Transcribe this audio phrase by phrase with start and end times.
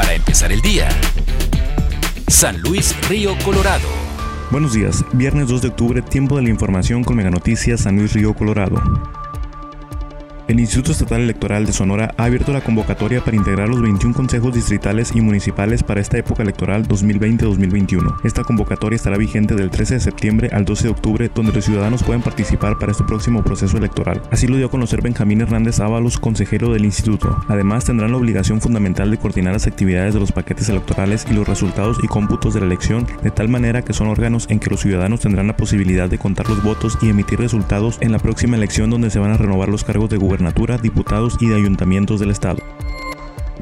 [0.00, 0.88] Para empezar el día.
[2.26, 3.86] San Luis Río Colorado.
[4.50, 8.14] Buenos días, viernes 2 de octubre, tiempo de la información con Mega Noticias San Luis
[8.14, 8.80] Río Colorado.
[10.50, 14.52] El Instituto Estatal Electoral de Sonora ha abierto la convocatoria para integrar los 21 consejos
[14.52, 18.16] distritales y municipales para esta época electoral 2020-2021.
[18.24, 22.02] Esta convocatoria estará vigente del 13 de septiembre al 12 de octubre, donde los ciudadanos
[22.02, 24.22] pueden participar para este próximo proceso electoral.
[24.32, 27.44] Así lo dio a conocer Benjamín Hernández Ábalos, consejero del instituto.
[27.46, 31.46] Además, tendrán la obligación fundamental de coordinar las actividades de los paquetes electorales y los
[31.46, 34.80] resultados y cómputos de la elección, de tal manera que son órganos en que los
[34.80, 38.90] ciudadanos tendrán la posibilidad de contar los votos y emitir resultados en la próxima elección
[38.90, 40.18] donde se van a renovar los cargos de
[40.82, 42.58] diputados y de ayuntamientos del Estado.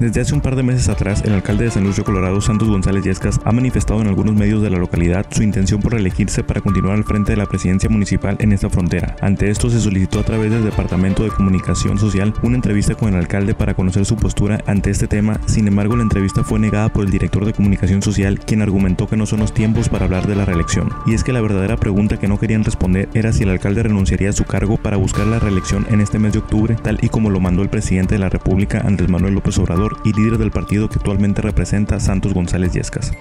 [0.00, 2.68] Desde hace un par de meses atrás, el alcalde de San Luis de Colorado, Santos
[2.68, 6.60] González Yescas, ha manifestado en algunos medios de la localidad su intención por elegirse para
[6.60, 9.16] continuar al frente de la presidencia municipal en esta frontera.
[9.20, 13.16] Ante esto, se solicitó a través del Departamento de Comunicación Social una entrevista con el
[13.16, 15.40] alcalde para conocer su postura ante este tema.
[15.46, 19.16] Sin embargo, la entrevista fue negada por el director de Comunicación Social, quien argumentó que
[19.16, 20.90] no son los tiempos para hablar de la reelección.
[21.06, 24.30] Y es que la verdadera pregunta que no querían responder era si el alcalde renunciaría
[24.30, 27.30] a su cargo para buscar la reelección en este mes de octubre, tal y como
[27.30, 30.88] lo mandó el presidente de la República, Andrés Manuel López Obrador y líder del partido
[30.88, 33.12] que actualmente representa Santos González Yescas.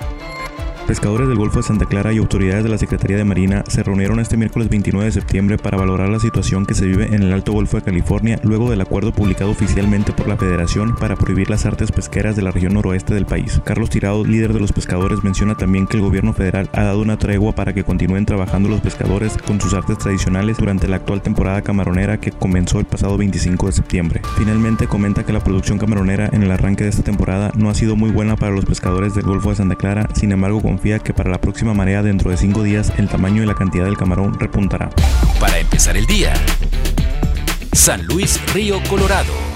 [0.87, 4.21] Pescadores del Golfo de Santa Clara y autoridades de la Secretaría de Marina se reunieron
[4.21, 7.51] este miércoles 29 de septiembre para valorar la situación que se vive en el Alto
[7.51, 11.91] Golfo de California luego del acuerdo publicado oficialmente por la Federación para prohibir las artes
[11.91, 13.59] pesqueras de la región noroeste del país.
[13.65, 17.17] Carlos Tirado, líder de los pescadores, menciona también que el gobierno federal ha dado una
[17.17, 21.63] tregua para que continúen trabajando los pescadores con sus artes tradicionales durante la actual temporada
[21.63, 24.21] camaronera que comenzó el pasado 25 de septiembre.
[24.37, 27.97] Finalmente comenta que la producción camaronera en el arranque de esta temporada no ha sido
[27.97, 31.41] muy buena para los pescadores del Golfo de Santa Clara, sin embargo que para la
[31.41, 34.89] próxima marea dentro de 5 días el tamaño y la cantidad del camarón repuntará.
[35.39, 36.33] Para empezar el día,
[37.73, 39.46] San Luis Río Colorado.